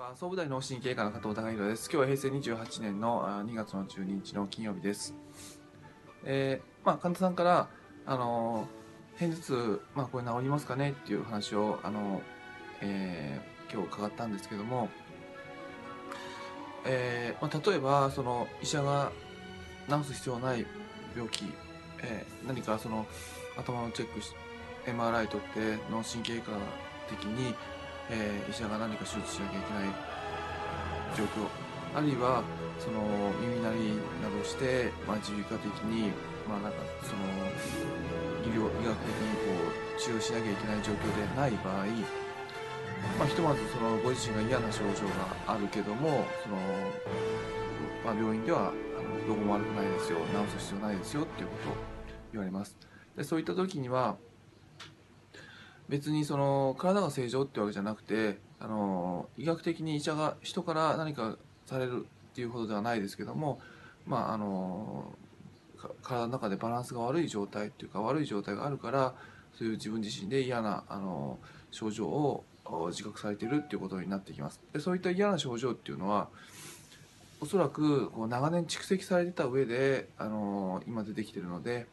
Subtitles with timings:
[0.00, 1.90] は総武大脳神経科の加藤孝弘です。
[1.92, 5.14] 今日は平成28年のあ2月の12日の金曜日です。
[6.24, 7.68] えー、まあ、神田さんから、
[8.06, 8.66] あの、
[9.18, 12.22] 片頭痛、まあ、これ治りますかねっていう話を、あの、
[12.80, 14.88] えー、今日伺ったんですけども、
[16.86, 19.12] えー、まあ、例えば、その、医者が
[19.86, 20.64] 治す必要ない
[21.14, 21.44] 病気、
[22.02, 23.06] えー、何かその、
[23.58, 24.32] 頭のチェックし、
[24.86, 26.52] MRI 取って脳神経科
[27.10, 27.54] 的に、
[28.10, 29.88] えー、医者が何か手術しなきゃいけない
[31.16, 31.46] 状況。
[31.94, 32.42] あるいは
[32.78, 33.02] その
[33.40, 36.12] 耳鳴りなどして、まあ、耳鼻科的に、
[36.46, 37.26] まあ、なんかその
[38.46, 41.86] 医療医学的にこう治療しなきゃいけない状況でない場合、
[43.18, 45.02] まあ、ひとまずそのご自身が嫌な症状
[45.46, 46.56] があるけどもその、
[48.04, 48.72] まあ、病院ではあ
[49.02, 50.18] のどこも悪くないですよ。
[50.30, 51.72] 治す必要ないですよっていうことを
[52.32, 52.76] 言われます。
[53.16, 54.16] でそういった時には
[55.90, 63.60] 別にその体が正常ってわけじゃなくてあの医学的に医者が人から何かされるっていうほどではないですけども
[64.06, 65.12] まああの
[66.02, 69.14] 体の中でバランスが悪い状態っていうか悪い状態があるから
[69.58, 71.38] そういう自分自身で嫌なあの
[71.72, 72.44] 症状を
[72.90, 74.60] 自覚されてるっていうことになってきます。
[74.72, 76.28] でそういった嫌な症状っていうのは
[77.40, 81.86] おそらくこう長年蓄積されてた上であの今出てきてるので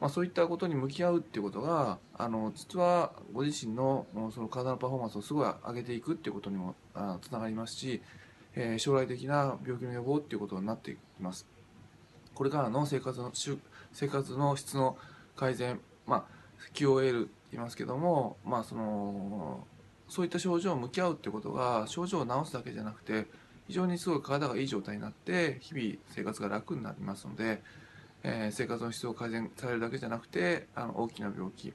[0.00, 6.74] まあ、そういったことに向き合うっていうことがあの実はご自身のその体のパフォーマンスをすごい上げていくっていうことにも
[7.20, 8.00] つながりますし、
[8.54, 11.46] えー、将来的な病気の予防っていうことになっていきます。
[12.34, 13.30] これからの生活の
[13.92, 14.96] 生活の質の
[15.36, 16.24] 改善、まあ、
[16.72, 19.66] QOL って言いますけども、まあ、その
[20.08, 23.26] そういった症状を向き合うっていうことが症状を治すだけじゃなくて
[23.66, 27.62] 非常にすごい体がいい状態になって日々生活が楽になりますので。
[28.22, 31.72] えー、生活の質を改善されるだけじゃなくてあの大きな病気、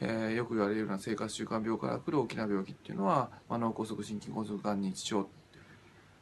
[0.00, 5.28] えー、よく言われるような生活習慣病から来る大きな病気っていうのは、まあ、脳梗塞心筋梗塞がん認知症、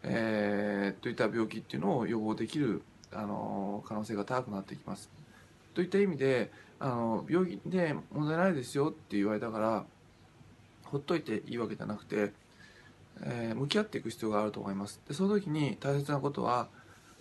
[0.03, 2.83] えー、といった病気っていうのを予防できる、
[3.13, 5.11] あの可能性が高くなってきます。
[5.75, 9.85] といった意味であの病気で問題ないですよって言われたから
[10.85, 12.33] ほっといていいわけじゃなくて、
[13.23, 15.01] えー、向き合っていく必要があると思います。
[15.09, 16.69] でその時に大切なことは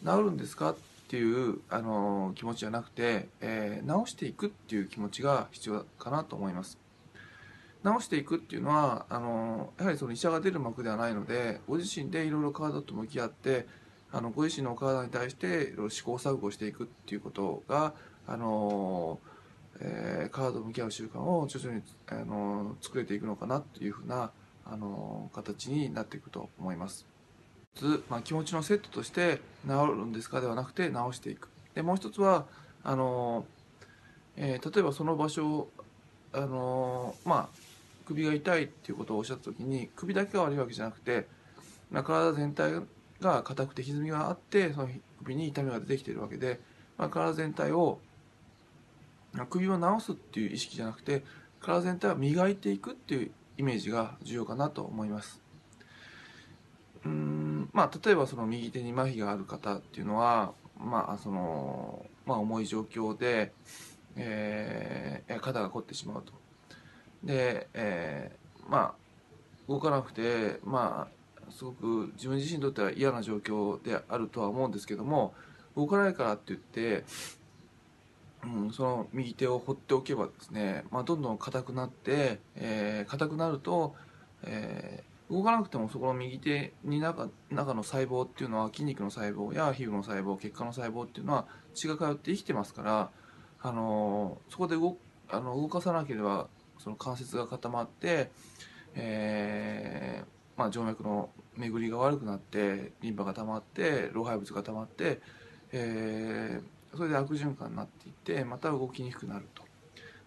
[0.06, 6.80] 治るんですかっていうあの気持ちじゃなくて、えー、直していくっていう気持ちが必要かなと思います。
[7.84, 13.68] 直していくっていうのはあのやはりその医者が出る幕ではないのでご自身でいろいろ体と向き合って
[14.12, 17.94] あのご自身のお体に対していろいろ試行錯誤していくっていうことが
[18.26, 19.20] あの、
[19.80, 24.32] えー、体と向き合う習慣を徐々にあの作れていくのかなというふうな
[24.66, 27.06] あの形になっていくと思います。
[27.76, 32.46] つ、まあ、気持ちのセットとして治るんですかではなくて治していくでもう一つは
[32.84, 33.46] あの、
[34.38, 35.68] えー、例えばその場所
[36.34, 37.58] あのまあ
[38.06, 41.28] 首が痛いっていうことをおっしゃった時に首だけが悪いわけじゃなくて、
[41.92, 42.74] まあ、体全体
[43.20, 46.60] が硬くて歪みがあってその首に痛みが出てきてるわけで、
[46.98, 48.00] まあ、体全体を
[49.50, 51.24] 首を治すっていう意識じゃなくて
[51.60, 55.42] 体全体を磨いていくっていうイメージが重要かなと思います。
[57.06, 57.35] うん
[57.76, 63.52] まあ、例えばその右手に麻痺がある方っていうのは、まあそのまあ、重い状況で、
[64.16, 66.32] えー、肩が凝ってしまうと。
[67.26, 68.94] で、えー、まあ
[69.68, 75.34] 動かなくて、まあ、すごく自分自身にとっては嫌な状況であるとは思うんですけども
[75.76, 77.04] 動かないからって言って、
[78.46, 83.96] うん、その右手を放っておけばですね、まあ、どんどん硬くなって、えー、硬くなると、
[84.44, 93.10] えー動かなくてもそこの右手に中中の細胞っていうのは筋肉の細胞や皮膚の細胞血管の細胞っていうのは血が通って生きてますから
[93.62, 94.98] あのそこで動
[95.30, 96.48] あの動かさなければ
[96.78, 98.30] その関節が固まって、
[98.94, 105.20] えーまあ、静脈の巡りが悪くなってリンパが溜まって老廃物が溜まって、
[105.72, 109.64] えー、それで悪循環になっていってまた動きにくくなると。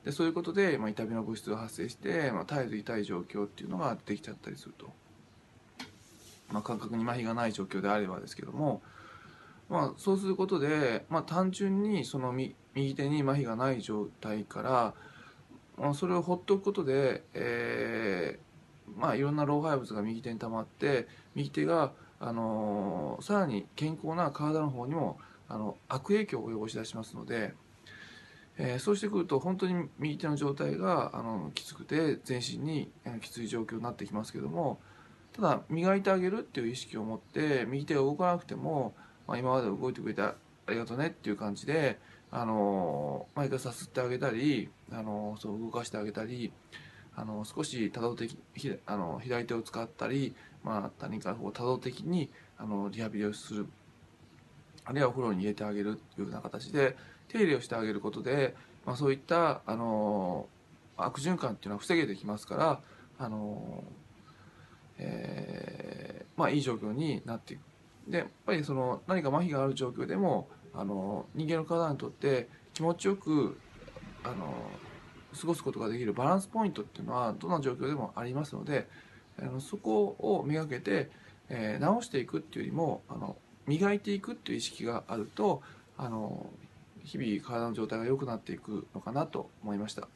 [0.09, 4.91] でそういうことで、まあ、痛みの物質が発生して、まあ、絶えず痛い状況っていうのができちゃったりすると、
[6.51, 8.81] まあ、感覚に麻痺がない状況であればですけども、
[9.69, 12.55] まあ、そうすることで、まあ、単純にその右
[12.95, 14.95] 手に麻痺がない状態から、
[15.77, 25.19] まあ、それを放っておくことで、えーまあ、いろんな老廃物が右手に溜まって右手が、あのー、さらに健康な体の方にも
[25.51, 27.53] あの悪影響を及ぼし出しますので。
[28.59, 32.91] えー、そうしてくると本当に右手の状態があのきつくて全身に
[33.23, 34.79] きつい状況になってきますけども
[35.33, 38.95] ただ磨いてあげるっていう意識を持って右手が動かなくても、
[39.27, 40.35] まあ、今まで動いてくれてあ
[40.69, 41.99] りがとうねっていう感じで
[42.31, 46.53] あの毎回さすってあげたりあのそう動かしてあげたり
[47.15, 50.35] あの少し多動的ひあの左手を使ったり
[50.65, 52.29] まあ、何かこう多動的に
[52.59, 53.67] あのリハビリをする。
[54.85, 56.97] あるいはお風呂に入れてあげるというような形で
[57.29, 58.55] 手入れをしてあげることで、
[58.85, 60.47] まあ、そういったあの
[60.97, 62.81] 悪循環っていうのは防げてきますから
[63.19, 63.85] あの、
[64.99, 67.61] えー、まあいい状況になっていく。
[68.09, 73.59] でやっぱりその何か麻痺がある状況でもあの人間の体にとって気持ちよく
[74.25, 74.55] あの
[75.39, 78.89] 過ごすことができるバランスポイントっていうのはどんな状況でもありますので
[79.41, 81.11] あのそこを磨けて、
[81.49, 83.37] えー、直していくっていうよりもあの
[83.67, 85.63] 磨いていくっていう意識があると
[85.99, 86.47] あの
[87.09, 90.07] 日々体の状態が良くなっていくのかなと思いました。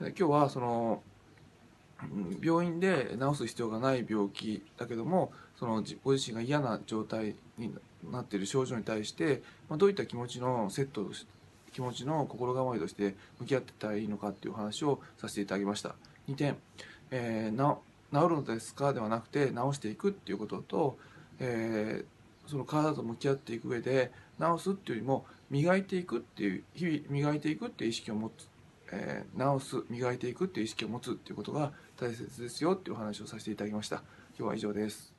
[0.00, 1.02] 今日はその
[2.40, 7.72] 病院で治す必要がない病気だけどもそのご自身が嫌な状態に
[8.10, 11.08] なっている症状に対して、まあ、どういった気持ちのセット
[11.72, 15.96] 気持ちの心構えとして向き合ってたらいいのかっていう話をさせていただきました。
[16.28, 16.56] 2点、
[17.10, 17.76] えー、な
[18.12, 20.96] 治るのですかではなくて治していくっていうことと、
[21.40, 28.48] えー、その体と向き合っていく上で治すっていうよりも磨いていくっていう日々磨いていくっていう意識を持つ、
[28.92, 34.02] えー、治す磨いていくっていう意識を持つっていうことが大切ですよっていうお話をさせていただきました。
[34.38, 35.13] 今日は以上です。